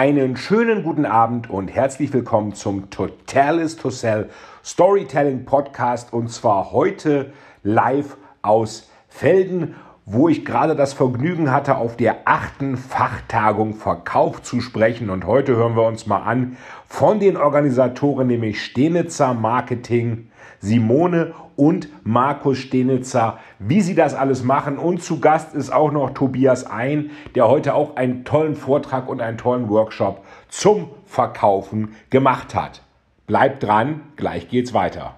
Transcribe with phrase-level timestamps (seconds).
[0.00, 4.30] Einen schönen guten Abend und herzlich willkommen zum Totalis to Sell
[4.64, 9.74] Storytelling Podcast und zwar heute live aus Felden,
[10.06, 15.10] wo ich gerade das Vergnügen hatte, auf der achten Fachtagung Verkauf zu sprechen.
[15.10, 16.56] Und heute hören wir uns mal an
[16.86, 20.29] von den Organisatoren, nämlich Stenitzer Marketing,
[20.60, 24.78] Simone und Markus Stenitzer, wie sie das alles machen.
[24.78, 29.20] Und zu Gast ist auch noch Tobias Ein, der heute auch einen tollen Vortrag und
[29.20, 32.82] einen tollen Workshop zum Verkaufen gemacht hat.
[33.26, 35.14] Bleibt dran, gleich geht's weiter.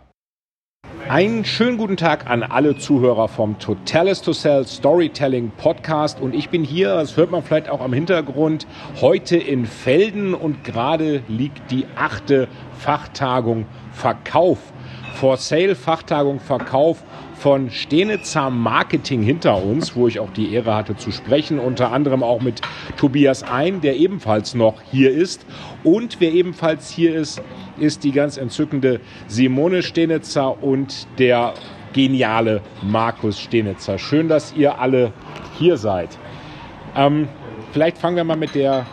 [1.08, 6.20] Einen schönen guten Tag an alle Zuhörer vom Totalis to Sell Storytelling Podcast.
[6.20, 8.66] Und ich bin hier, das hört man vielleicht auch am Hintergrund,
[9.00, 14.58] heute in Felden und gerade liegt die achte Fachtagung Verkauf
[15.22, 17.04] For Sale Fachtagung Verkauf
[17.36, 22.24] von Stenitzer Marketing hinter uns, wo ich auch die Ehre hatte zu sprechen, unter anderem
[22.24, 22.60] auch mit
[22.96, 25.46] Tobias Ein, der ebenfalls noch hier ist.
[25.84, 27.40] Und wer ebenfalls hier ist,
[27.78, 31.54] ist die ganz entzückende Simone Stenitzer und der
[31.92, 33.98] geniale Markus Stenitzer.
[33.98, 35.12] Schön, dass ihr alle
[35.56, 36.18] hier seid.
[36.96, 37.28] Ähm,
[37.70, 38.86] vielleicht fangen wir mal mit der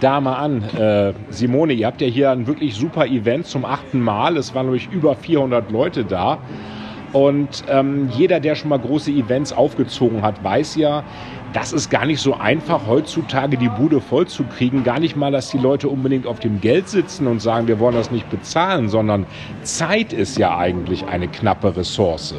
[0.00, 0.62] Dame an.
[0.78, 4.36] Äh, Simone, ihr habt ja hier ein wirklich super Event zum achten Mal.
[4.36, 6.38] Es waren nämlich über 400 Leute da.
[7.12, 11.02] Und ähm, jeder, der schon mal große Events aufgezogen hat, weiß ja,
[11.52, 14.84] das ist gar nicht so einfach, heutzutage die Bude voll zu kriegen.
[14.84, 17.94] Gar nicht mal, dass die Leute unbedingt auf dem Geld sitzen und sagen, wir wollen
[17.94, 19.24] das nicht bezahlen, sondern
[19.62, 22.34] Zeit ist ja eigentlich eine knappe Ressource.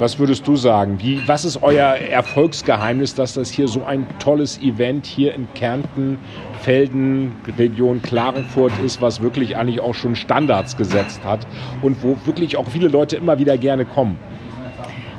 [0.00, 0.98] Was würdest du sagen?
[1.02, 6.18] Wie, was ist euer Erfolgsgeheimnis, dass das hier so ein tolles Event hier in Kärnten,
[6.62, 11.46] Felden, Region Klagenfurt ist, was wirklich eigentlich auch schon Standards gesetzt hat
[11.82, 14.18] und wo wirklich auch viele Leute immer wieder gerne kommen?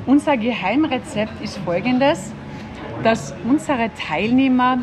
[0.06, 2.32] Unser Geheimrezept ist folgendes,
[3.04, 4.78] dass unsere Teilnehmer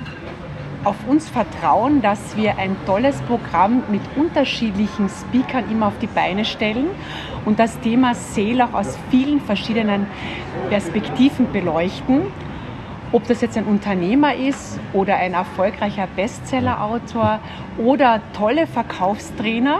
[0.86, 6.46] auf uns vertrauen, dass wir ein tolles Programm mit unterschiedlichen Speakern immer auf die Beine
[6.46, 6.88] stellen
[7.46, 10.08] und das Thema Sale auch aus vielen verschiedenen
[10.70, 12.24] Perspektiven beleuchten.
[13.12, 17.40] Ob das jetzt ein Unternehmer ist oder ein erfolgreicher Bestsellerautor
[17.78, 19.80] oder tolle Verkaufstrainer.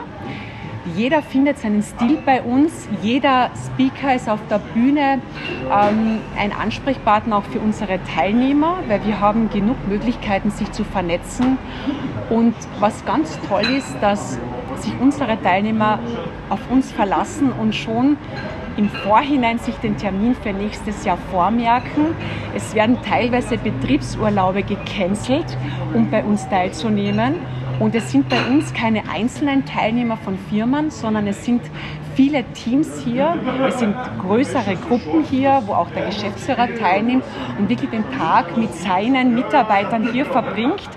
[0.96, 2.88] Jeder findet seinen Stil bei uns.
[3.04, 5.20] Jeder Speaker ist auf der Bühne
[5.72, 11.60] ähm, ein Ansprechpartner auch für unsere Teilnehmer, weil wir haben genug Möglichkeiten, sich zu vernetzen.
[12.30, 14.40] Und was ganz toll ist, dass
[14.80, 16.00] sich unsere Teilnehmer
[16.50, 18.18] auf uns verlassen und schon
[18.78, 22.16] im Vorhinein sich den Termin für nächstes Jahr vormerken.
[22.56, 25.58] Es werden teilweise Betriebsurlaube gecancelt,
[25.94, 27.36] um bei uns teilzunehmen.
[27.80, 31.62] Und es sind bei uns keine einzelnen Teilnehmer von Firmen, sondern es sind
[32.16, 33.38] viele Teams hier.
[33.66, 37.24] Es sind größere Gruppen hier, wo auch der Geschäftsführer teilnimmt
[37.58, 40.90] und wirklich den Tag mit seinen Mitarbeitern hier verbringt.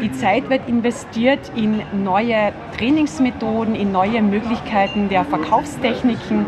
[0.00, 6.46] Die Zeit wird investiert in neue Trainingsmethoden, in neue Möglichkeiten der Verkaufstechniken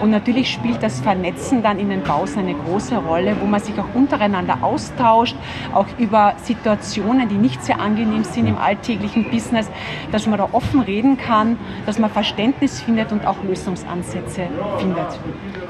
[0.00, 3.76] und natürlich spielt das Vernetzen dann in den Baus eine große Rolle, wo man sich
[3.80, 5.36] auch untereinander austauscht,
[5.72, 9.68] auch über Situationen, die nicht sehr angenehm sind im alltäglichen Business,
[10.12, 15.06] dass man da offen reden kann, dass man Verständnis findet und auch Lösungsansätze findet.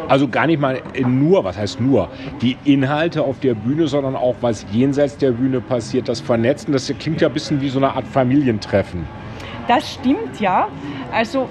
[0.08, 2.08] Also gar nicht mal nur, was heißt nur,
[2.42, 6.92] die Inhalte auf der Bühne, sondern auch was jenseits der Bühne passiert, das Vernetzen, das
[6.98, 9.21] klingt ja ein bisschen wie so eine Art Familientreffen.
[9.74, 10.68] Das stimmt, ja.
[11.10, 11.48] Also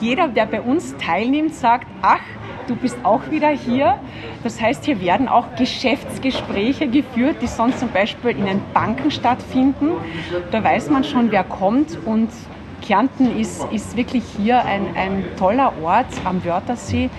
[0.00, 2.20] jeder, der bei uns teilnimmt, sagt, ach,
[2.68, 3.98] du bist auch wieder hier.
[4.44, 9.94] Das heißt, hier werden auch Geschäftsgespräche geführt, die sonst zum Beispiel in den Banken stattfinden.
[10.52, 12.30] Da weiß man schon, wer kommt und
[12.80, 17.10] Kärnten ist, ist wirklich hier ein, ein toller Ort am Wörthersee.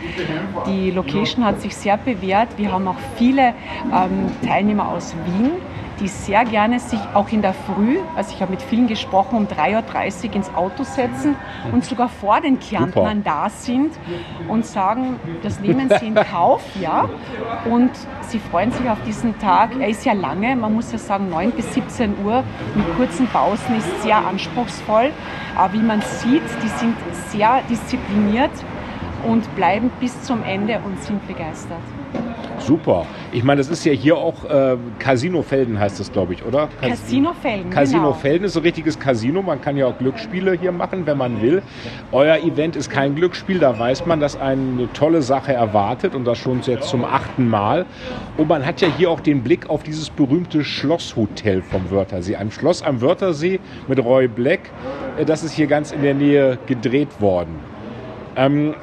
[0.66, 2.48] Die Location hat sich sehr bewährt.
[2.56, 3.54] Wir haben auch viele
[3.94, 5.52] ähm, Teilnehmer aus Wien
[6.00, 9.48] die sehr gerne sich auch in der Früh, also ich habe mit vielen gesprochen, um
[9.48, 11.36] 3.30 Uhr ins Auto setzen
[11.72, 13.92] und sogar vor den Kärntnern da sind
[14.48, 17.10] und sagen, das nehmen sie in Kauf, ja.
[17.66, 17.92] Und
[18.22, 19.72] sie freuen sich auf diesen Tag.
[19.80, 22.44] Er ist ja lange, man muss ja sagen, 9 bis 17 Uhr
[22.76, 25.12] mit kurzen Pausen ist sehr anspruchsvoll.
[25.56, 26.96] Aber wie man sieht, die sind
[27.30, 28.52] sehr diszipliniert
[29.28, 31.78] und bleiben bis zum Ende und sind begeistert.
[32.60, 33.06] Super.
[33.32, 36.68] Ich meine, das ist ja hier auch äh, Casino Felden heißt das, glaube ich, oder?
[36.82, 37.70] Casino Felden.
[37.70, 38.14] Casino genau.
[38.14, 39.42] Felden ist ein richtiges Casino.
[39.42, 41.62] Man kann ja auch Glücksspiele hier machen, wenn man will.
[42.12, 43.60] Euer Event ist kein Glücksspiel.
[43.60, 47.86] Da weiß man, dass eine tolle Sache erwartet und das schon jetzt zum achten Mal.
[48.38, 52.36] Und man hat ja hier auch den Blick auf dieses berühmte Schlosshotel vom Wörthersee.
[52.36, 54.70] Ein Schloss am Wörthersee mit Roy Black.
[55.18, 57.56] Äh, Das ist hier ganz in der Nähe gedreht worden.
[58.36, 58.76] Ähm,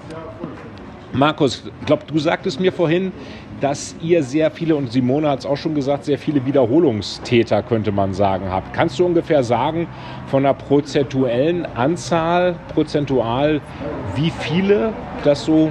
[1.17, 3.11] Markus, ich glaube, du sagtest mir vorhin,
[3.61, 7.91] dass ihr sehr viele, und Simone hat es auch schon gesagt, sehr viele Wiederholungstäter, könnte
[7.91, 8.75] man sagen, habt.
[8.75, 9.89] Kannst du ungefähr sagen,
[10.27, 13.63] von der prozentuellen Anzahl, prozentual,
[14.15, 14.93] wie viele
[15.25, 15.71] das so,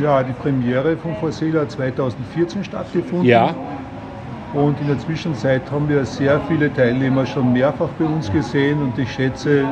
[0.00, 3.28] Ja, die Premiere von Forsela hat 2014 stattgefunden.
[3.28, 3.54] ja,
[4.54, 8.98] Und in der Zwischenzeit haben wir sehr viele Teilnehmer schon mehrfach bei uns gesehen und
[8.98, 9.66] ich schätze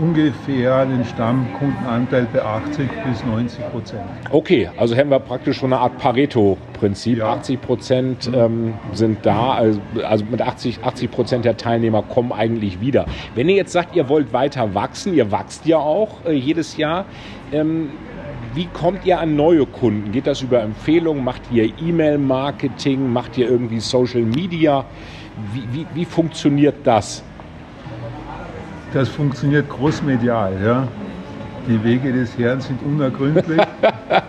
[0.00, 4.02] ungefähr den Stammkundenanteil bei 80 bis 90 Prozent.
[4.30, 7.18] okay, also haben wir praktisch schon eine Art Pareto-Prinzip.
[7.18, 7.34] Ja.
[7.34, 12.80] 80 Prozent ähm, sind da, also, also mit 80, 80 Prozent der Teilnehmer kommen eigentlich
[12.80, 13.06] wieder.
[13.34, 17.04] Wenn ihr jetzt sagt, ihr wollt weiter wachsen, ihr wachst ja auch äh, jedes Jahr,
[17.52, 17.90] ähm,
[18.54, 20.12] wie kommt ihr an neue Kunden?
[20.12, 21.24] Geht das über Empfehlungen?
[21.24, 23.10] Macht ihr E-Mail-Marketing?
[23.10, 24.84] Macht ihr irgendwie Social Media?
[25.54, 27.24] Wie, wie, wie funktioniert das?
[28.92, 30.52] Das funktioniert großmedial.
[30.62, 30.88] Ja.
[31.66, 33.60] Die Wege des Herrn sind unergründlich.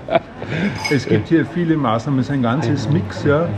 [0.92, 3.25] es gibt hier viele Maßnahmen, es ist ein ganzes Mix.
[3.25, 3.50] Ja.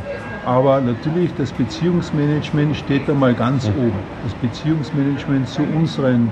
[0.46, 3.94] Aber natürlich, das Beziehungsmanagement steht da mal ganz oben.
[4.24, 6.32] Das Beziehungsmanagement zu unseren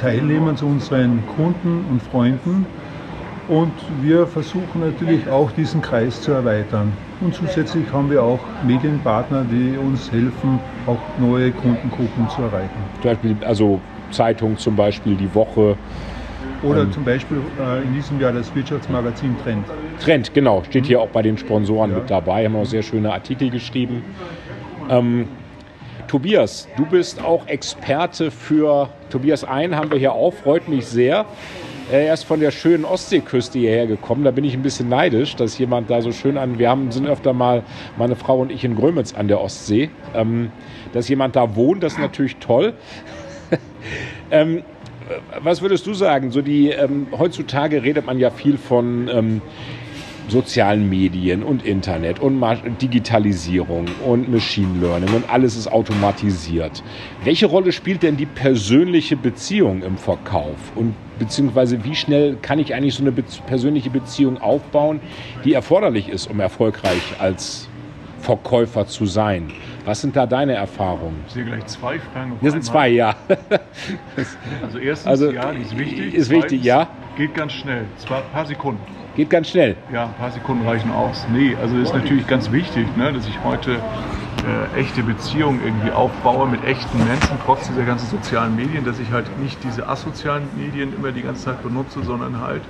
[0.00, 2.66] Teilnehmern, zu unseren Kunden und Freunden.
[3.48, 6.92] Und wir versuchen natürlich auch diesen Kreis zu erweitern.
[7.20, 12.70] Und zusätzlich haben wir auch Medienpartner, die uns helfen, auch neue Kundengruppen zu erreichen.
[13.02, 13.80] Zum Beispiel, also
[14.10, 15.76] Zeitung zum Beispiel, die Woche.
[16.62, 19.64] Oder zum Beispiel äh, in diesem Jahr das Wirtschaftsmagazin Trend.
[20.02, 21.98] Trend, genau, steht hier auch bei den Sponsoren Ja.
[21.98, 22.44] mit dabei.
[22.44, 24.02] Haben auch sehr schöne Artikel geschrieben.
[24.90, 25.28] Ähm,
[26.06, 31.24] Tobias, du bist auch Experte für Tobias Ein, haben wir hier auch, freut mich sehr.
[31.92, 34.22] Er ist von der schönen Ostseeküste hierher gekommen.
[34.22, 36.58] Da bin ich ein bisschen neidisch, dass jemand da so schön an.
[36.58, 37.64] Wir haben, sind öfter mal,
[37.96, 39.90] meine Frau und ich in Grömitz an der Ostsee.
[40.14, 40.52] Ähm,
[40.92, 42.74] dass jemand da wohnt, das ist natürlich toll.
[44.30, 44.62] ähm,
[45.42, 46.30] was würdest du sagen?
[46.30, 49.42] So die, ähm, heutzutage redet man ja viel von ähm,
[50.30, 52.40] sozialen Medien und Internet und
[52.80, 56.82] Digitalisierung und Machine Learning und alles ist automatisiert.
[57.24, 60.56] Welche Rolle spielt denn die persönliche Beziehung im Verkauf?
[60.76, 65.00] Und beziehungsweise wie schnell kann ich eigentlich so eine Bez persönliche Beziehung aufbauen,
[65.44, 67.68] die erforderlich ist, um erfolgreich als
[68.20, 69.50] Verkäufer zu sein?
[69.90, 71.24] Was sind da deine Erfahrungen?
[71.26, 72.36] Ich sehe gleich zwei Fragen.
[72.40, 73.16] Hier sind zwei, ja.
[74.62, 76.14] Also erstens, Also, ja, die ist wichtig.
[76.14, 76.86] ist wichtig, ja.
[77.16, 77.86] Geht ganz schnell.
[77.96, 78.80] Zwar ein paar Sekunden.
[79.16, 79.76] Geht ganz schnell.
[79.92, 81.26] Ja, ein paar Sekunden reichen aus.
[81.32, 83.78] Nee, also ist natürlich ganz wichtig, ne, dass ich heute
[84.76, 89.10] äh, echte Beziehungen irgendwie aufbaue mit echten Menschen, trotz dieser ganzen sozialen Medien, dass ich
[89.10, 92.62] halt nicht diese asozialen Medien immer die ganze Zeit benutze, sondern halt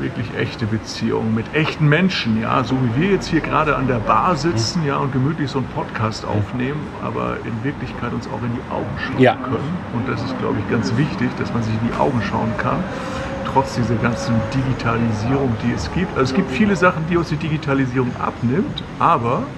[0.00, 3.98] wirklich echte Beziehungen mit echten Menschen, ja, so wie wir jetzt hier gerade an der
[4.00, 8.52] Bar sitzen, ja, und gemütlich so einen Podcast aufnehmen, aber in Wirklichkeit uns auch in
[8.52, 9.36] die Augen schauen Ja.
[9.36, 9.78] können.
[9.92, 12.84] Und das ist, glaube ich, ganz wichtig, dass man sich in die Augen schauen kann,
[13.44, 16.16] trotz dieser ganzen Digitalisierung, die es gibt.
[16.16, 19.48] Also es gibt viele Sachen, die uns die Digitalisierung abnimmt, aber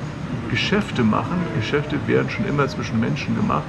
[0.49, 3.65] Geschäfte machen, Geschäfte werden schon immer zwischen Menschen gemacht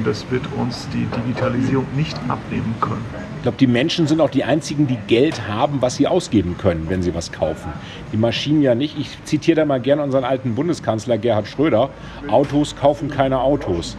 [0.00, 3.04] und das wird uns die Digitalisierung nicht abnehmen können.
[3.36, 6.86] Ich glaube, die Menschen sind auch die einzigen, die Geld haben, was sie ausgeben können,
[6.88, 7.70] wenn sie was kaufen.
[8.10, 8.98] Die Maschinen ja nicht.
[8.98, 11.90] Ich zitiere da mal gerne unseren alten Bundeskanzler Gerhard Schröder.
[12.28, 13.96] Autos kaufen keine Autos.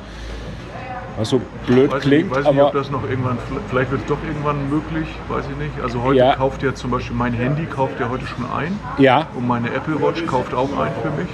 [1.18, 3.38] Was so blöd Weiß klingt, ich weiß nicht, ob aber das noch irgendwann,
[3.70, 5.84] vielleicht wird es doch irgendwann möglich, weiß ich nicht.
[5.84, 6.36] Also heute Ja.
[6.36, 10.02] kauft ja zum Beispiel mein Handy kauft ja heute schon ein ja, und meine Apple
[10.02, 11.30] Watch kauft auch ein für mich.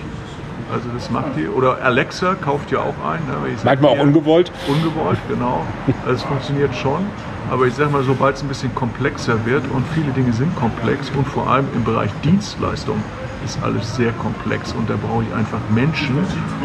[0.71, 1.47] Also das macht die.
[1.47, 3.19] Oder Alexa kauft ja auch ein.
[3.25, 3.55] Ne?
[3.63, 4.51] Manchmal auch ungewollt.
[4.67, 5.61] Ungewollt, genau.
[6.05, 7.05] Also es funktioniert schon.
[7.49, 11.09] Aber ich sag mal, sobald es ein bisschen komplexer wird und viele Dinge sind komplex
[11.15, 13.01] und vor allem im Bereich Dienstleistung
[13.45, 16.17] ist alles sehr komplex und da brauche ich einfach Menschen,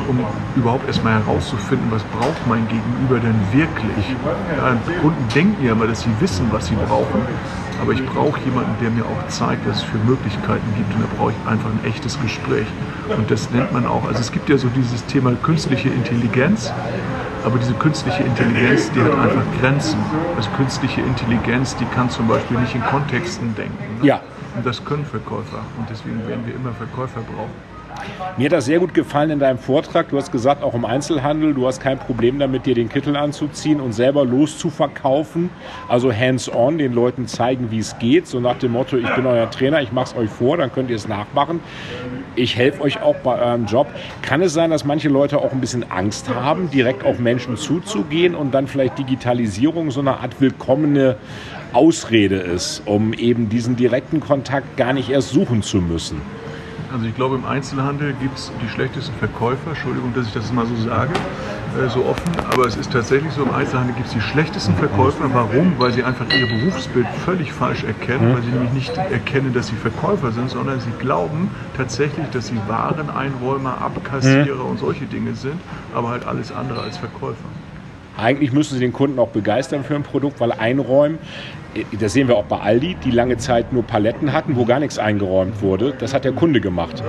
[0.09, 0.19] um
[0.57, 4.17] überhaupt erstmal herauszufinden, was braucht mein Gegenüber denn wirklich.
[4.57, 7.23] Ja, Kunden denken ja immer, dass sie wissen, was sie brauchen,
[7.83, 11.09] aber ich brauche jemanden, der mir auch zeigt, was es für Möglichkeiten gibt und da
[11.19, 12.67] brauche ich einfach ein echtes Gespräch.
[13.17, 16.73] Und das nennt man auch, also es gibt ja so dieses Thema künstliche Intelligenz,
[17.45, 19.99] aber diese künstliche Intelligenz, die hat einfach Grenzen.
[20.37, 23.99] Also künstliche Intelligenz, die kann zum Beispiel nicht in Kontexten denken.
[24.01, 24.07] Ne?
[24.07, 24.21] Ja.
[24.55, 25.59] Und das können Verkäufer.
[25.77, 27.72] Und deswegen werden wir immer Verkäufer brauchen.
[28.37, 30.09] Mir hat das sehr gut gefallen in deinem Vortrag.
[30.09, 33.81] Du hast gesagt, auch im Einzelhandel, du hast kein Problem damit, dir den Kittel anzuziehen
[33.81, 35.51] und selber loszuverkaufen.
[35.89, 38.27] Also hands-on, den Leuten zeigen, wie es geht.
[38.27, 40.91] So nach dem Motto, ich bin euer Trainer, ich mache es euch vor, dann könnt
[40.91, 41.61] ihr es nachmachen.
[42.35, 43.87] Ich helfe euch auch bei eurem Job.
[44.23, 48.35] Kann es sein, dass manche Leute auch ein bisschen Angst haben, direkt auf Menschen zuzugehen
[48.35, 51.17] und dann vielleicht Digitalisierung so eine Art willkommene
[51.75, 56.21] Ausrede ist, um eben diesen direkten Kontakt gar nicht erst suchen zu müssen?
[56.93, 59.71] Also ich glaube, im Einzelhandel gibt es die schlechtesten Verkäufer.
[59.71, 61.13] Entschuldigung, dass ich das mal so sage,
[61.81, 62.31] äh, so offen.
[62.53, 65.33] Aber es ist tatsächlich so, im Einzelhandel gibt es die schlechtesten Verkäufer.
[65.33, 65.73] Warum?
[65.79, 68.35] Weil sie einfach ihr Berufsbild völlig falsch erkennen.
[68.35, 72.61] Weil sie nämlich nicht erkennen, dass sie Verkäufer sind, sondern sie glauben tatsächlich, dass sie
[72.69, 75.59] Wareneinräumer, Abkassierer und solche Dinge sind.
[75.95, 77.49] Aber halt alles andere als Verkäufer.
[78.17, 81.19] Eigentlich müssen sie den Kunden auch begeistern für ein Produkt, weil einräumen,
[81.99, 84.99] das sehen wir auch bei Aldi, die lange Zeit nur Paletten hatten, wo gar nichts
[84.99, 85.95] eingeräumt wurde.
[85.99, 87.03] Das hat der Kunde gemacht.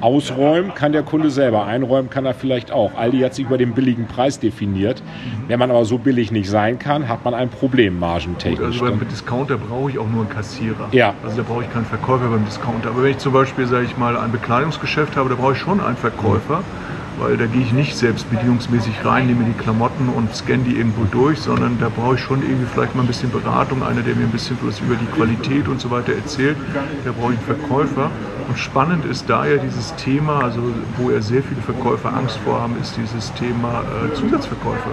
[0.00, 2.94] Ausräumen kann der Kunde selber, einräumen kann er vielleicht auch.
[2.96, 5.02] Aldi hat sich über den billigen Preis definiert.
[5.46, 8.78] Wenn man aber so billig nicht sein kann, hat man ein Problem margentechnisch.
[8.78, 10.88] Gut, also beim Discounter brauche ich auch nur einen Kassierer.
[10.92, 11.14] Ja.
[11.22, 12.90] Also da brauche ich keinen Verkäufer beim Discounter.
[12.90, 15.80] Aber wenn ich zum Beispiel, sage ich mal, ein Bekleidungsgeschäft habe, da brauche ich schon
[15.80, 16.58] einen Verkäufer.
[16.58, 20.76] Mhm weil da gehe ich nicht selbst bedienungsmäßig rein, nehme die Klamotten und scanne die
[20.76, 24.14] irgendwo durch, sondern da brauche ich schon irgendwie vielleicht mal ein bisschen Beratung, einer, der
[24.16, 26.56] mir ein bisschen was über die Qualität und so weiter erzählt.
[27.04, 28.10] Da brauche ich einen Verkäufer.
[28.48, 30.60] Und spannend ist da ja dieses Thema, also
[30.96, 34.90] wo ja sehr viele Verkäufer Angst vor haben, ist dieses Thema äh, Zusatzverkäufer.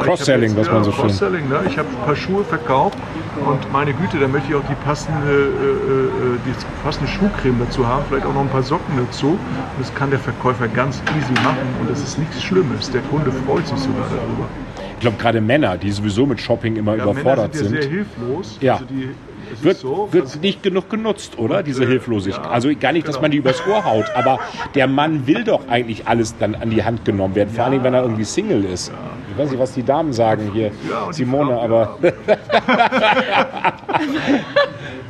[0.00, 1.02] Cross-Selling, was man so schön.
[1.02, 1.60] Cross-Selling, ne?
[1.66, 2.98] Ich habe ein paar Schuhe verkauft
[3.36, 7.86] und meine Güte, da möchte ich auch die passende, äh, äh, die passende Schuhcreme dazu
[7.86, 9.28] haben, vielleicht auch noch ein paar Socken dazu.
[9.30, 9.38] Und
[9.78, 12.90] das kann der Verkäufer ganz easy machen und das ist nichts Schlimmes.
[12.90, 14.48] Der Kunde freut sich sogar darüber.
[14.94, 17.74] Ich glaube, gerade Männer, die sowieso mit Shopping immer Ja, überfordert Männer sind.
[17.74, 18.58] Ja sind, sehr hilflos.
[18.60, 18.72] Ja.
[18.74, 19.08] Also die,
[19.52, 21.62] es wird, so, wird also- nicht genug genutzt, oder?
[21.62, 22.44] Diese äh, Hilflosigkeit.
[22.44, 23.22] ja, also gar nicht, dass genau.
[23.22, 24.38] man die übers Ohr haut, aber
[24.74, 27.94] der Mann will doch eigentlich alles dann an die Hand genommen werden, vor allem wenn
[27.94, 28.92] er irgendwie Single ist.
[29.19, 31.98] Ich weiß nicht, was die Damen sagen hier, Ja, Simone, Frauen, aber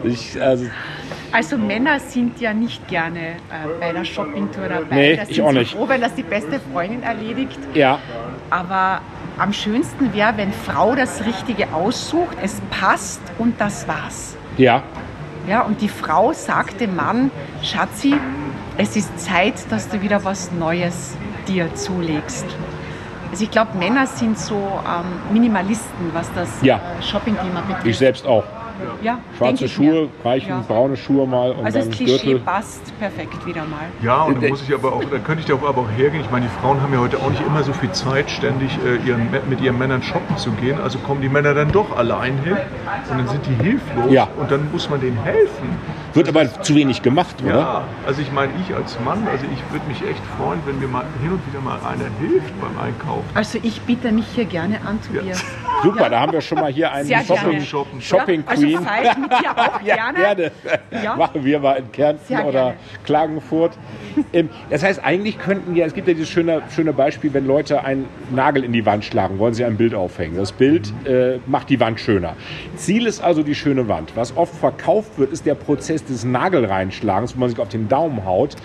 [0.04, 0.66] ich, also,
[1.32, 3.34] Also Männer sind ja nicht gerne äh,
[3.78, 4.94] bei einer Shoppingtour dabei.
[4.94, 5.74] Nee, da ich auch nicht.
[5.74, 7.58] froh, wenn das die beste Freundin erledigt.
[7.74, 7.98] ja,
[8.50, 9.00] Aber
[9.38, 14.36] am schönsten wäre, wenn Frau das Richtige aussucht, es passt und das war's.
[14.56, 14.82] ja,
[15.48, 17.30] Ja, und die Frau sagt dem Mann,
[17.62, 18.14] Schatzi,
[18.76, 21.16] es ist Zeit, dass du wieder was Neues
[21.48, 22.44] dir zulegst.
[23.30, 26.76] Also ich glaube, Männer sind so ähm, Minimalisten, was das Ja.
[26.98, 27.86] äh, Shopping-Thema betrifft.
[27.86, 28.44] ich selbst auch.
[29.02, 30.08] Ja, Schwarze Schuhe, mir.
[30.24, 30.64] reichen Ja.
[30.66, 32.38] braune Schuhe mal und Also dann das Klischee Gürtel.
[32.40, 33.86] passt perfekt wieder mal.
[34.02, 36.22] Ja, und Äh, da muss ich aber auch, da könnte ich doch aber auch hergehen.
[36.22, 38.96] Ich meine, die Frauen haben ja heute auch nicht immer so viel Zeit, ständig äh,
[39.08, 40.78] ihren, mit ihren Männern shoppen zu gehen.
[40.80, 42.56] Also kommen die Männer dann doch allein hin
[43.10, 44.28] und dann sind die hilflos Ja.
[44.38, 45.68] und dann muss man denen helfen.
[46.12, 47.56] Wird aber zu wenig gemacht, oder?
[47.58, 50.88] Ja, also ich meine, ich als Mann, also ich würde mich echt freuen, wenn mir
[50.88, 53.24] mal hin und wieder mal einer hilft beim Einkaufen.
[53.34, 55.44] Also ich biete mich hier gerne an, Tobias.
[55.84, 57.60] Super, da haben wir schon mal hier einen Shopping.
[57.60, 58.00] Shoppen.
[58.00, 60.18] Shopping Ja, also Fahre ich mit dir auch Ja, gerne.
[60.18, 60.50] gerne.
[61.02, 61.16] Ja.
[61.16, 62.74] Machen wir mal in Kärnten Sehr oder gerne.
[63.04, 63.72] Klagenfurt.
[64.70, 68.06] Das heißt, eigentlich könnten ja, es gibt ja dieses schöne, schöne Beispiel, wenn Leute einen
[68.34, 70.36] Nagel in die Wand schlagen, wollen sie ein Bild aufhängen.
[70.36, 72.34] Das Bild äh, macht die Wand schöner.
[72.76, 74.12] Ziel ist also die schöne Wand.
[74.16, 78.24] Was oft verkauft wird, ist der Prozess des Nagelreinschlagens, wo man sich auf den Daumen
[78.24, 78.56] haut.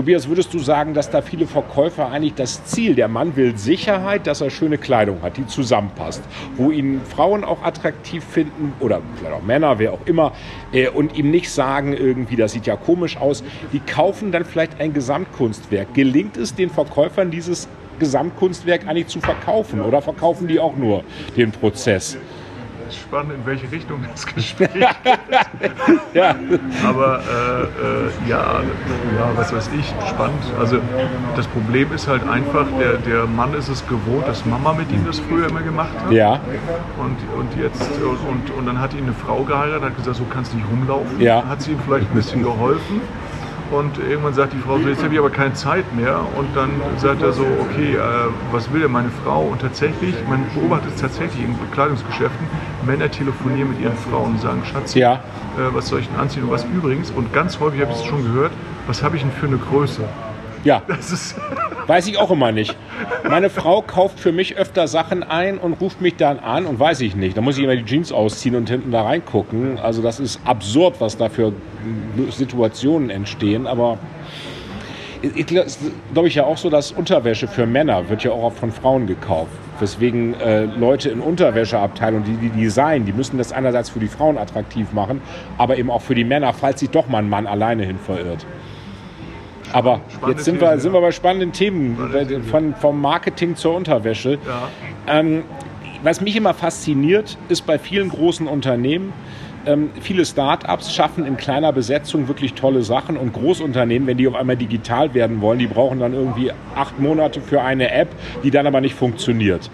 [0.00, 4.26] Tobias, würdest du sagen, dass da viele Verkäufer eigentlich das Ziel, der Mann will Sicherheit,
[4.26, 6.22] dass er schöne Kleidung hat, die zusammenpasst,
[6.56, 10.32] wo ihn Frauen auch attraktiv finden oder vielleicht auch Männer, wer auch immer,
[10.72, 14.80] äh, und ihm nicht sagen irgendwie, das sieht ja komisch aus, die kaufen dann vielleicht
[14.80, 15.92] ein Gesamtkunstwerk.
[15.92, 21.04] Gelingt es den Verkäufern, dieses Gesamtkunstwerk eigentlich zu verkaufen oder verkaufen die auch nur
[21.36, 22.16] den Prozess?
[22.92, 24.70] Spannend, in welche Richtung das Gespräch
[26.14, 26.34] Ja,
[26.86, 30.42] Aber äh, äh, ja, ja, was weiß ich, spannend.
[30.58, 30.78] Also
[31.36, 35.04] das Problem ist halt einfach, der, der Mann ist es gewohnt, dass Mama mit ihm
[35.06, 36.12] das früher immer gemacht hat.
[36.12, 36.40] ja,
[36.98, 40.52] Und, und jetzt und, und dann hat ihn eine Frau geheiratet, hat gesagt, so kannst
[40.52, 41.20] du nicht rumlaufen.
[41.20, 41.44] Ja.
[41.46, 43.00] Hat sie ihm vielleicht ein bisschen geholfen.
[43.70, 46.18] Und irgendwann sagt die Frau so, jetzt habe ich aber keine Zeit mehr.
[46.36, 47.98] Und dann sagt er so, okay, äh,
[48.50, 49.42] was will denn meine Frau?
[49.42, 52.48] Und tatsächlich, man beobachtet es tatsächlich in Bekleidungsgeschäften,
[52.86, 55.14] Männer telefonieren mit ihren Frauen und sagen, Schatz, Ja.
[55.14, 55.18] äh,
[55.72, 56.44] was soll ich denn anziehen?
[56.44, 58.52] Und was übrigens, und ganz häufig habe ich es schon gehört,
[58.86, 60.02] was habe ich denn für eine Größe?
[60.64, 60.82] ja.
[60.88, 61.36] Das ist,
[61.86, 62.76] Weiß ich auch immer nicht.
[63.28, 67.00] Meine Frau kauft für mich öfter Sachen ein und ruft mich dann an und weiß
[67.00, 67.36] ich nicht.
[67.36, 69.78] Da muss ich immer die Jeans ausziehen und hinten da reingucken.
[69.78, 71.52] Also das ist absurd, was da für
[72.30, 73.66] Situationen entstehen.
[73.66, 73.98] Aber
[75.22, 75.68] ich glaube
[76.14, 79.50] glaub ich ja auch so, dass Unterwäsche für Männer wird ja auch von Frauen gekauft.
[79.80, 84.38] Weswegen äh, Leute in Unterwäscheabteilungen, die die designen, die müssen das einerseits für die Frauen
[84.38, 85.20] attraktiv machen,
[85.58, 88.46] aber eben auch für die Männer, falls sich doch mal ein Mann alleine hin verirrt.
[89.72, 90.98] Aber Spannende jetzt sind wir, Themen, sind ja.
[90.98, 94.38] wir bei spannenden Themen, Spannende von, vom Marketing zur Unterwäsche.
[94.46, 94.68] Ja.
[95.06, 95.44] Ähm,
[96.02, 99.12] was mich immer fasziniert, ist bei vielen großen Unternehmen,
[99.66, 104.34] ähm, viele Start-ups schaffen in kleiner Besetzung wirklich tolle Sachen und Großunternehmen, wenn die auf
[104.34, 108.08] einmal digital werden wollen, die brauchen dann irgendwie acht Monate für eine App,
[108.42, 109.70] die dann aber nicht funktioniert.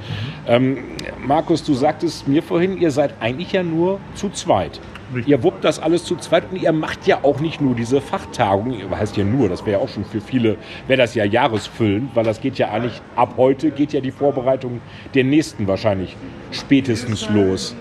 [0.47, 0.79] Ähm,
[1.25, 4.81] Markus, du sagtest mir vorhin, ihr seid eigentlich ja nur zu zweit.
[5.15, 5.29] Richtig.
[5.29, 8.75] Ihr wuppt das alles zu zweit und ihr macht ja auch nicht nur diese Fachtagung,
[8.91, 10.57] heißt ja nur, das wäre ja auch schon für viele,
[10.89, 14.81] wäre das ja jahresfüllend, weil das geht ja eigentlich, ab heute geht ja die Vorbereitung
[15.15, 16.17] der nächsten wahrscheinlich
[16.51, 17.77] spätestens los.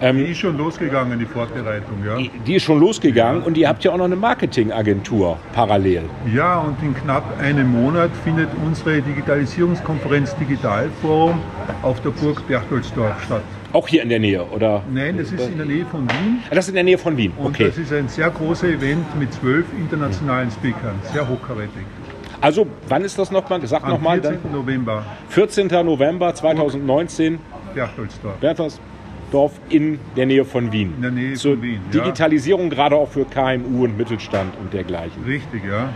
[0.00, 2.18] Die ist schon losgegangen, die Vorbereitung, ja.
[2.46, 6.02] Die ist schon losgegangen und ihr habt ja auch noch eine Marketingagentur parallel.
[6.32, 11.40] Ja, und in knapp einem Monat findet unsere Digitalisierungskonferenz Digitalforum
[11.82, 13.42] auf der Burg Berchtoldsdorf statt.
[13.72, 14.82] Auch hier in der Nähe, oder?
[14.90, 16.38] Nein, das ist in der Nähe von Wien.
[16.48, 17.66] Ah, Das ist in der Nähe von Wien, Und okay.
[17.66, 21.84] das ist ein sehr großer Event mit zwölf internationalen Speakern, sehr hochkarätig.
[22.40, 23.66] Also, wann ist das nochmal?
[23.66, 24.20] Sag Am nochmal.
[24.22, 24.52] 14.
[24.52, 25.66] November, 14.
[25.84, 27.38] November 2019,
[27.74, 28.36] Berchtoldsdorf.
[29.28, 30.94] Berthersdorf in der Nähe von Wien.
[30.96, 32.00] In der Nähe Zur von Wien, ja.
[32.00, 35.22] Digitalisierung gerade auch für KMU und Mittelstand und dergleichen.
[35.24, 35.92] Richtig, ja.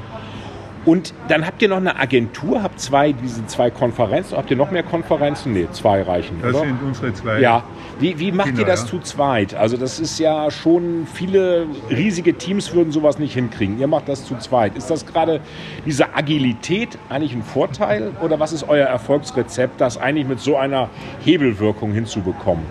[0.84, 4.36] Und dann habt ihr noch eine Agentur, habt zwei, diese zwei Konferenzen.
[4.36, 5.52] Habt ihr noch mehr Konferenzen?
[5.52, 6.64] Nee, zwei reichen, Das oder?
[6.64, 7.38] sind unsere zwei.
[7.40, 7.62] Ja,
[8.00, 8.88] wie, wie macht ihr Kinder, das ja.
[8.88, 9.54] zu zweit?
[9.54, 13.78] Also das ist ja schon, viele riesige Teams würden sowas nicht hinkriegen.
[13.78, 14.76] Ihr macht das zu zweit.
[14.76, 15.40] Ist das gerade
[15.86, 20.88] diese Agilität eigentlich ein Vorteil oder was ist euer Erfolgsrezept, das eigentlich mit so einer
[21.24, 22.64] Hebelwirkung hinzubekommen?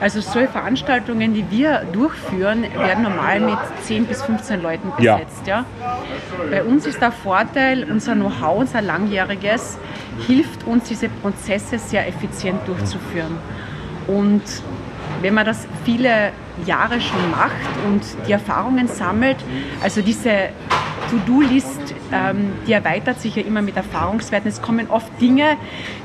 [0.00, 5.16] Also solche Veranstaltungen, die wir durchführen, werden normal mit 10 bis 15 Leuten Ja.
[5.16, 5.46] besetzt.
[5.46, 5.66] Ja.
[6.50, 7.57] Bei uns ist der Vorteil,
[7.90, 9.78] unser Know-how, unser langjähriges,
[10.26, 13.36] hilft uns, diese Prozesse sehr effizient durchzuführen.
[14.06, 14.42] Und
[15.20, 16.32] wenn man das viele
[16.66, 17.52] Jahre schon macht
[17.86, 19.36] und die Erfahrungen sammelt,
[19.82, 20.50] also diese
[21.10, 24.48] To-Do-List, ähm, die erweitert sich ja immer mit Erfahrungswerten.
[24.48, 25.56] Es kommen oft Dinge,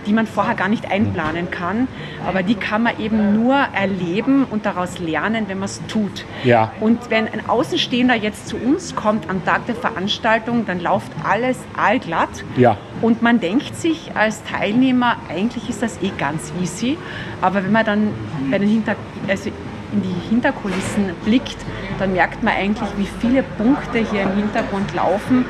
[0.05, 1.89] die man vorher gar nicht einplanen kann,
[2.25, 6.25] aber die kann man eben nur erleben und daraus lernen, wenn man es tut.
[6.45, 6.71] Ja.
[6.79, 11.59] Und wenn ein Außenstehender jetzt zu uns kommt am Tag der Veranstaltung, dann läuft alles
[11.75, 12.45] allglatt.
[12.55, 12.77] Ja.
[13.01, 16.97] Und man denkt sich als Teilnehmer, eigentlich ist das eh ganz easy.
[17.41, 18.07] Aber wenn man dann
[18.49, 18.95] bei den Hinter
[19.27, 19.51] also
[19.93, 21.57] in die Hinterkulissen blickt,
[21.99, 25.45] dann merkt man eigentlich, wie viele Punkte hier im Hintergrund laufen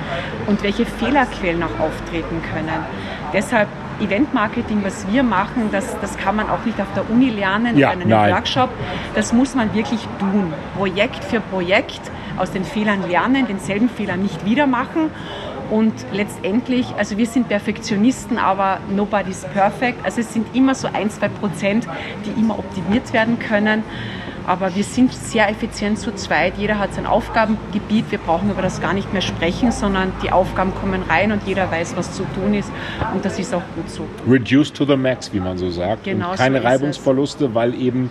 [0.48, 2.86] und welche Fehlerquellen auch auftreten können.
[3.34, 3.68] Deshalb
[4.00, 7.92] Eventmarketing, was wir machen, das, das kann man auch nicht auf der Uni lernen Ja,
[7.92, 8.34] in einem nein.
[8.34, 8.70] Workshop.
[9.16, 10.54] Das muss man wirklich tun.
[10.78, 12.02] Projekt für Projekt
[12.38, 15.12] aus den Fehlern lernen, denselben Fehler nicht wieder machen.
[15.70, 20.04] Und letztendlich, also wir sind Perfektionisten, aber nobody's perfect.
[20.04, 21.88] Also es sind immer so ein, zwei Prozent,
[22.26, 23.84] die immer optimiert werden können.
[24.46, 26.54] Aber wir sind sehr effizient zu zweit.
[26.58, 28.12] Jeder hat sein Aufgabengebiet.
[28.12, 31.72] Wir brauchen über das gar nicht mehr sprechen, sondern die Aufgaben kommen rein und jeder
[31.72, 32.72] weiß, was zu tun ist.
[33.14, 34.06] Und das ist auch gut so.
[34.28, 36.04] Reduce to the max, wie man so sagt.
[36.04, 36.66] Genau und so keine es.
[36.66, 38.10] Reibungsverluste, weil eben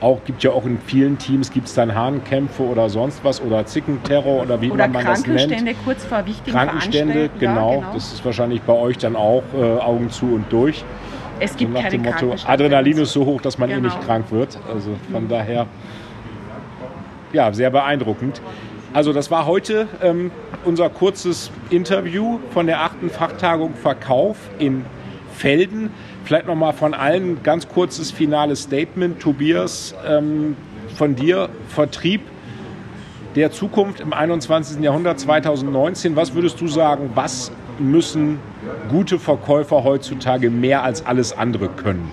[0.00, 3.66] auch, gibt ja auch in vielen Teams, gibt es dann Hahnkämpfe oder sonst was oder
[3.66, 5.38] Zickenterror oder wie Oder man das nennt.
[5.38, 7.72] Krankenstände kurz vor wichtigen Krankenstände, genau.
[7.72, 7.92] Ja, genau.
[7.94, 10.84] Das ist wahrscheinlich bei euch dann auch äh, Augen zu und durch.
[11.40, 12.34] Es So gibt nach keine dem Motto.
[12.46, 13.88] Adrenalin ist so hoch, dass man eh Genau.
[13.88, 14.58] nicht krank wird.
[14.72, 15.66] Also von daher,
[17.32, 18.40] ja, sehr beeindruckend.
[18.92, 20.30] Also das war heute ähm,
[20.64, 24.84] unser kurzes Interview von der achten Fachtagung Verkauf in
[25.34, 25.90] Felden.
[26.24, 29.20] Vielleicht nochmal von allen ein ganz kurzes finales Statement.
[29.20, 30.56] Tobias, ähm,
[30.96, 32.20] von dir, Vertrieb
[33.36, 34.82] der Zukunft im 21.
[34.82, 36.16] Jahrhundert 2019.
[36.16, 38.38] Was würdest du sagen, was müssen
[38.88, 42.10] gute Verkäufer heutzutage mehr als alles andere können?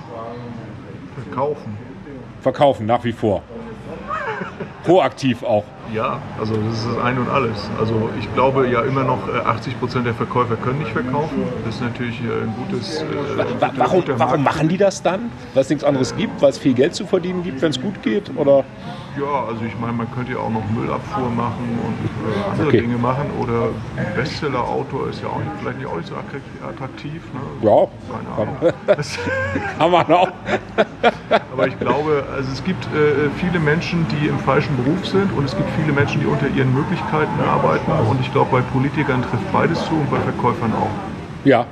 [1.16, 1.78] Verkaufen.
[2.42, 3.44] Verkaufen nach wie vor.
[4.84, 5.66] Proaktiv auch.
[5.94, 7.70] Ja, also das ist das Ein und Alles.
[7.80, 11.44] Also ich glaube ja immer noch, äh, 80 Prozent der Verkäufer können nicht verkaufen.
[11.66, 13.02] Das ist natürlich äh, ein gutes.
[13.02, 13.06] Äh,
[13.78, 15.32] Warum, warum machen die das dann?
[15.54, 18.02] Weil es nichts anderes gibt, weil es viel Geld zu verdienen gibt, wenn es gut
[18.04, 18.36] geht?
[18.36, 18.64] Oder?
[19.18, 22.82] Ja, also ich meine, man könnte ja auch noch Müllabfuhr machen und äh, andere Okay.
[22.82, 23.26] Dinge machen.
[23.42, 23.70] Oder
[24.16, 27.22] Bestseller-Autor ist ja auch nicht, vielleicht nicht auch nicht so attrak- attraktiv.
[27.34, 27.68] Ne?
[27.68, 27.88] Ja,
[28.36, 28.74] Keine
[29.80, 30.28] kann man auch.
[31.52, 35.46] aber ich glaube, also es gibt äh, viele Menschen, die im falschen Beruf sind und
[35.46, 37.92] es gibt viele Menschen, die unter ihren Möglichkeiten arbeiten.
[38.10, 40.90] Und ich glaube, bei Politikern trifft beides zu und bei Verkäufern auch.
[41.46, 41.66] Ja,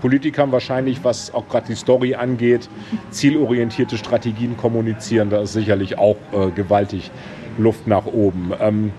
[0.00, 2.68] Politikern wahrscheinlich, was auch gerade die Story angeht,
[3.10, 7.10] zielorientierte Strategien kommunizieren, da ist sicherlich auch äh, gewaltig
[7.58, 8.52] Luft nach oben.
[8.60, 8.92] Ähm,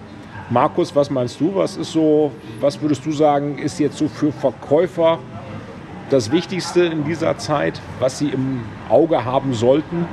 [0.49, 1.55] Markus, was meinst du?
[1.55, 5.19] Was ist so, was würdest du sagen, ist jetzt so für Verkäufer
[6.09, 10.07] das Wichtigste in dieser Zeit, was sie im Auge haben sollten?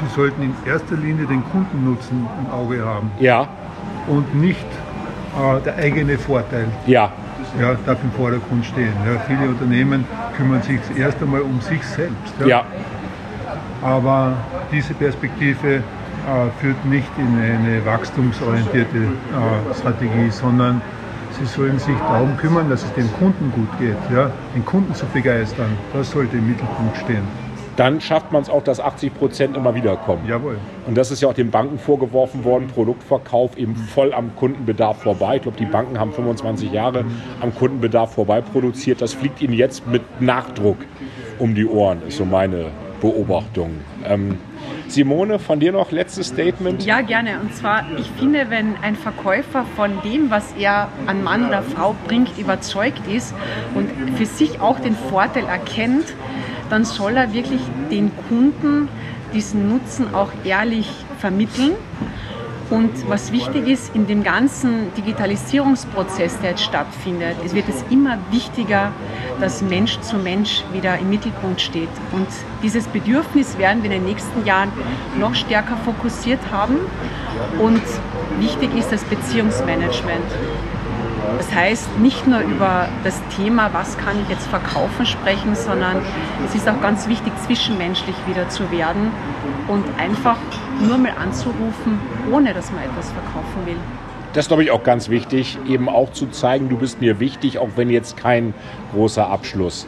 [0.00, 3.48] Sie sollten in erster Linie den Kundennutzen im Auge haben Ja,
[4.06, 4.66] und nicht
[5.36, 6.66] äh, der eigene Vorteil.
[6.86, 7.10] ja,
[7.60, 8.92] ja, darf im Vordergrund stehen.
[9.06, 10.04] Ja, viele Unternehmen
[10.36, 12.34] kümmern sich erst einmal um sich selbst.
[12.40, 12.46] Ja.
[12.46, 12.64] ja.
[13.82, 14.34] Aber
[14.72, 15.80] diese Perspektive äh,
[16.60, 20.80] führt nicht in eine wachstumsorientierte äh, Strategie, sondern
[21.38, 25.06] sie sollen sich darum kümmern, dass es dem Kunden gut geht, ja, den Kunden zu
[25.06, 25.70] begeistern.
[25.92, 27.45] Das sollte im Mittelpunkt stehen
[27.76, 30.26] dann schafft man es auch, dass 80 Prozent immer wieder kommen.
[30.26, 30.58] Jawohl.
[30.86, 35.36] Und das ist ja auch den Banken vorgeworfen worden, Produktverkauf eben voll am Kundenbedarf vorbei.
[35.36, 37.04] Ich glaube, die Banken haben 25 Jahre
[37.40, 39.02] am Kundenbedarf vorbei produziert.
[39.02, 40.78] Das fliegt ihnen jetzt mit Nachdruck
[41.38, 42.66] um die Ohren, ist so meine
[43.00, 43.70] Beobachtung.
[44.04, 44.38] Ähm,
[44.88, 46.84] Simone, von dir noch letztes Statement?
[46.84, 47.40] Ja, gerne.
[47.40, 51.94] Und zwar, ich finde, wenn ein Verkäufer von dem, was er an Mann oder Frau
[52.06, 53.34] bringt, überzeugt ist
[53.74, 56.14] und für sich auch den Vorteil erkennt,
[56.70, 58.88] dann soll er wirklich den Kunden
[59.32, 61.72] diesen Nutzen auch ehrlich vermitteln.
[62.68, 68.18] Und was wichtig ist, in dem ganzen Digitalisierungsprozess, der jetzt stattfindet, es wird es immer
[68.32, 68.90] wichtiger,
[69.40, 71.88] dass Mensch zu Mensch wieder im Mittelpunkt steht.
[72.10, 72.26] Und
[72.64, 74.72] dieses Bedürfnis werden wir in den nächsten Jahren
[75.20, 76.78] noch stärker fokussiert haben.
[77.60, 77.82] Und
[78.40, 80.24] wichtig ist das Beziehungsmanagement.
[81.36, 86.02] Das heißt, nicht nur über das Thema, was kann ich jetzt verkaufen, sprechen, sondern
[86.46, 89.10] es ist auch ganz wichtig, zwischenmenschlich wieder zu werden
[89.68, 90.36] und einfach
[90.80, 91.98] nur mal anzurufen,
[92.32, 93.76] ohne dass man etwas verkaufen will.
[94.32, 97.58] Das ist, glaube ich, auch ganz wichtig, eben auch zu zeigen, du bist mir wichtig,
[97.58, 98.52] auch wenn jetzt kein
[98.92, 99.86] großer Abschluss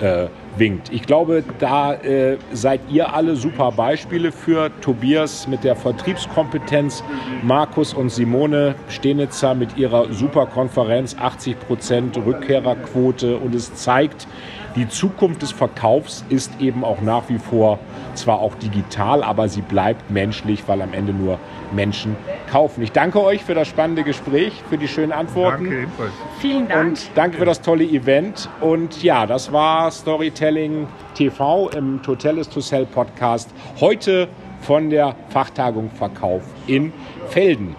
[0.00, 0.92] äh, winkt.
[0.92, 4.70] Ich glaube, da äh, seid ihr alle super Beispiele für.
[4.80, 7.04] Tobias mit der Vertriebskompetenz,
[7.42, 14.26] Markus und Simone Stenitzer mit ihrer Superkonferenz, 80 Prozent Rückkehrerquote und es zeigt,
[14.76, 17.78] die Zukunft des Verkaufs ist eben auch nach wie vor
[18.14, 21.38] zwar auch digital, aber sie bleibt menschlich, weil am Ende nur
[21.72, 22.16] Menschen
[22.50, 22.82] kaufen.
[22.82, 25.64] Ich danke euch für das spannende Gespräch, für die schönen Antworten.
[25.64, 26.12] Danke ebenfalls.
[26.38, 26.88] Vielen Dank.
[26.88, 28.48] Und danke für das tolle Event.
[28.60, 33.50] Und ja, das war Storytelling TV im Total is to Sell Podcast.
[33.80, 34.28] Heute
[34.60, 36.92] von der Fachtagung Verkauf in
[37.28, 37.76] Felden.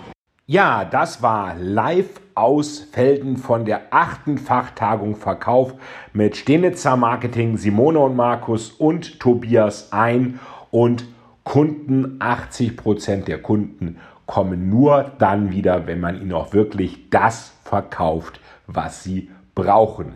[0.48, 5.74] Ja, das war live aus Felden von der achten Fachtagung Verkauf
[6.14, 10.40] mit Stenitzer Marketing, Simone und Markus und Tobias ein
[10.72, 11.06] und
[11.44, 17.54] Kunden, 80 Prozent der Kunden kommen nur dann wieder, wenn man ihnen auch wirklich das
[17.64, 20.14] verkauft, was sie brauchen.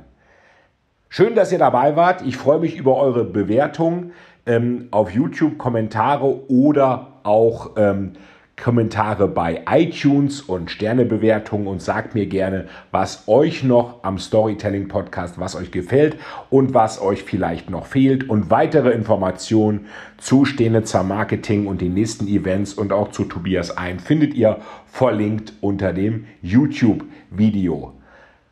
[1.09, 2.21] Schön, dass ihr dabei wart.
[2.21, 4.11] Ich freue mich über eure Bewertung
[4.45, 8.13] ähm, auf YouTube, Kommentare oder auch ähm,
[8.61, 15.39] Kommentare bei iTunes und Sternebewertungen und sagt mir gerne, was euch noch am Storytelling Podcast,
[15.39, 16.17] was euch gefällt
[16.49, 18.29] und was euch vielleicht noch fehlt.
[18.29, 19.87] Und weitere Informationen
[20.17, 25.53] zu Stenitzer Marketing und den nächsten Events und auch zu Tobias ein findet ihr verlinkt
[25.61, 27.93] unter dem YouTube-Video.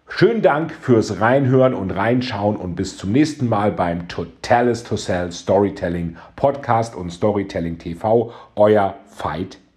[0.09, 5.31] Schönen Dank fürs Reinhören und Reinschauen und bis zum nächsten Mal beim Totalis to Sell
[5.31, 8.31] Storytelling Podcast und Storytelling TV.
[8.55, 9.62] Euer Veit